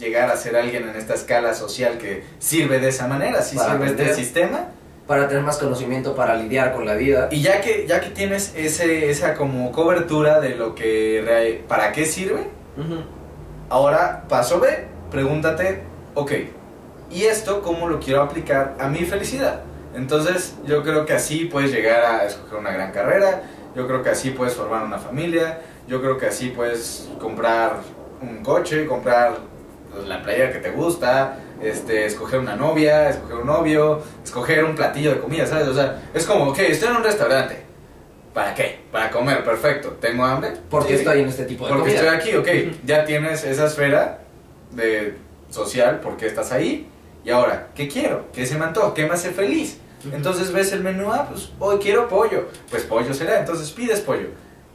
[0.00, 3.86] llegar a ser alguien en esta escala social que sirve de esa manera, si sirve
[3.86, 4.68] este sistema.
[5.06, 7.28] Para tener más conocimiento, para lidiar con la vida.
[7.32, 12.06] Y ya que, ya que tienes ese, esa como cobertura de lo que, para qué
[12.06, 12.46] sirve,
[13.68, 14.68] ahora paso B,
[15.10, 15.82] pregúntate,
[16.14, 16.32] ok,
[17.10, 19.62] ¿y esto cómo lo quiero aplicar a mi felicidad?
[19.96, 23.42] Entonces yo creo que así puedes llegar a escoger una gran carrera,
[23.74, 25.58] yo creo que así puedes formar una familia,
[25.88, 27.78] yo creo que así puedes comprar
[28.22, 29.49] un coche, comprar
[30.06, 35.12] la playera que te gusta, este, escoger una novia, escoger un novio, escoger un platillo
[35.14, 35.68] de comida, ¿sabes?
[35.68, 37.64] O sea, es como, ok, estoy en un restaurante.
[38.34, 38.78] ¿Para qué?
[38.92, 39.90] Para comer, perfecto.
[40.00, 40.52] ¿Tengo hambre?
[40.70, 41.00] Porque Sí.
[41.00, 42.14] estoy en este tipo de Porque comida.
[42.16, 42.36] estoy aquí,
[42.68, 42.76] ok.
[42.86, 44.20] Ya tienes esa esfera
[44.70, 45.16] de
[45.50, 46.88] social, porque estás ahí.
[47.24, 48.26] Y ahora, ¿qué quiero?
[48.32, 48.94] ¿Qué se me antoja?
[48.94, 49.78] ¿Qué me hace feliz?
[50.12, 52.48] Entonces ves el menú, ah, pues hoy quiero pollo.
[52.70, 54.28] Pues pollo será, entonces pides pollo.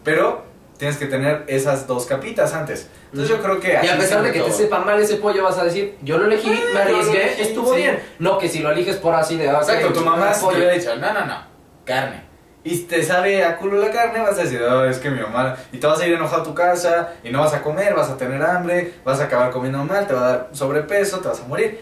[0.03, 0.43] Pero
[0.77, 2.87] tienes que tener esas dos capitas antes.
[3.11, 3.79] Entonces yo creo que...
[3.83, 4.57] Y a pesar de que te todo.
[4.57, 7.73] sepa mal ese pollo, vas a decir, yo lo elegí, me lo arriesgué, elegí, estuvo
[7.73, 7.81] sí.
[7.81, 8.03] bien.
[8.19, 9.49] No, que si lo eliges por así de...
[9.49, 10.69] ah, Exacto, tu mamá si te pollo.
[10.69, 11.43] dicho, no, no, no,
[11.85, 12.25] carne.
[12.63, 15.55] Y te sabe a culo la carne, vas a decir, oh, es que mi mamá...
[15.71, 18.09] Y te vas a ir enojado a tu casa, y no vas a comer, vas
[18.09, 21.39] a tener hambre, vas a acabar comiendo mal, te va a dar sobrepeso, te vas
[21.39, 21.79] a morir.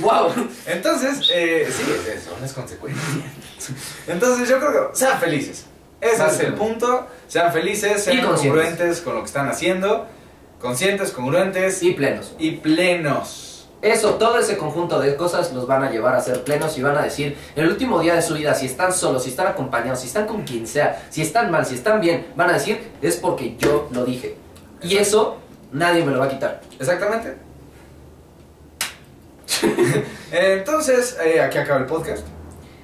[0.00, 0.32] ¡Wow!
[0.66, 1.84] Entonces, eh, sí,
[2.28, 3.06] son las consecuencias.
[4.06, 5.66] Entonces yo creo que sean felices.
[6.00, 7.06] Ese es el punto.
[7.26, 10.06] Sean felices, sean congruentes con lo que están haciendo,
[10.60, 12.34] conscientes, congruentes Y plenos.
[12.38, 13.68] y plenos.
[13.80, 16.96] Eso, todo ese conjunto de cosas los van a llevar a ser plenos y van
[16.96, 20.00] a decir, en el último día de su vida, si están solos, si están acompañados,
[20.00, 23.16] si están con quien sea, si están mal, si están bien, van a decir, es
[23.16, 24.34] porque yo lo dije.
[24.82, 25.38] Y eso
[25.70, 26.60] nadie me lo va a quitar.
[26.78, 27.36] Exactamente.
[30.32, 32.26] Entonces, eh, aquí acaba el podcast.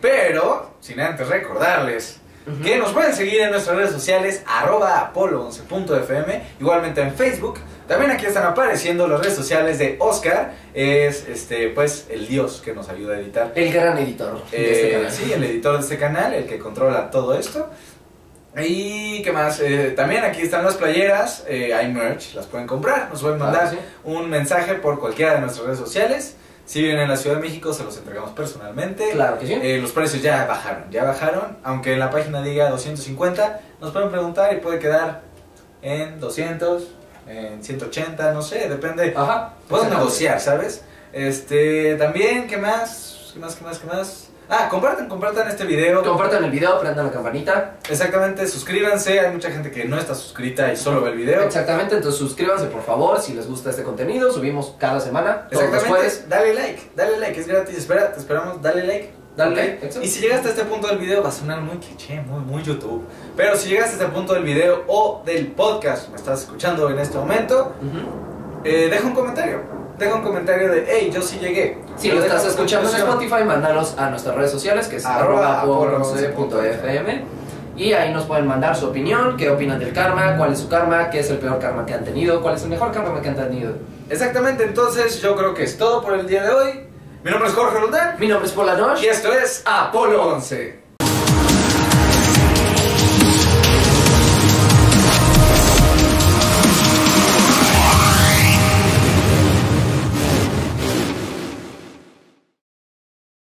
[0.01, 2.21] Pero, sin antes recordarles
[2.63, 7.59] Que nos pueden seguir en nuestras redes sociales, arroba apolo11.fm, igualmente en Facebook.
[7.89, 12.75] También aquí están apareciendo las redes sociales de Oscar, es este pues el dios que
[12.75, 13.53] nos ayuda a editar.
[13.55, 15.13] El gran editor de este Eh, canal.
[15.13, 17.71] sí, el editor de este canal, el que controla todo esto.
[18.57, 23.09] Y qué más, Eh, también aquí están las playeras, eh, hay merch, las pueden comprar,
[23.11, 23.79] nos pueden mandar sí.
[24.05, 26.37] un mensaje por cualquiera de nuestras redes sociales.
[26.67, 29.11] Si viven en la Ciudad de México, se los entregamos personalmente.
[29.11, 29.53] Claro que sí.
[29.55, 34.11] Eh, los precios ya bajaron, ya bajaron, aunque en la página diga 250, nos pueden
[34.11, 35.23] preguntar y puede quedar
[35.83, 36.85] en 200,
[37.29, 39.13] en 180, no sé, depende.
[39.15, 39.53] Ajá.
[39.63, 39.97] Exactamente.
[39.97, 40.85] negociar, ¿sabes?
[41.13, 43.31] Este, también, ¿qué más?
[43.35, 44.29] ¿Qué más, qué más, qué más?
[44.49, 46.03] Ah, compartan, compartan este video.
[46.03, 47.77] Compartan el video, prendan la campanita.
[47.89, 49.19] Exactamente, suscríbanse.
[49.21, 51.43] Hay mucha gente que no está suscrita y solo ve el video.
[51.43, 54.31] Exactamente, entonces suscríbanse por favor si les gusta este contenido.
[54.31, 56.25] Subimos cada semana, todos los jueves.
[56.25, 57.79] Exactamente, dale like, dale like, es gratis.
[57.79, 59.13] Espera, te esperamos, dale like.
[59.35, 59.57] Dale ¿ok?
[59.57, 60.05] like.
[60.05, 62.63] Y si llegaste a este punto del video, va a sonar muy cliché, muy, muy
[62.63, 63.03] YouTube.
[63.37, 66.99] Pero si llegaste a este punto del video o del podcast, me estás escuchando en
[66.99, 67.73] este momento,
[68.63, 69.84] eh, deja un comentario.
[69.99, 71.79] Deja un comentario de, hey, yo sí llegué.
[71.97, 72.97] Si lo estás escuchando en.
[72.97, 77.25] Spotify, mándanos a nuestras redes sociales, que es Arroba arroba apolo11.fm.
[77.77, 81.11] Y ahí nos pueden mandar su opinión, qué opinan del karma, cuál es su karma,
[81.11, 83.37] qué es el peor karma que han tenido, cuál es el mejor karma que han
[83.37, 83.73] tenido.
[84.09, 86.81] Exactamente, entonces yo creo que es todo por el día de hoy.
[87.25, 89.03] Mi nombre es Jorge Roldán Mi nombre es Polanosh.
[89.03, 90.84] y esto es Apolo 11.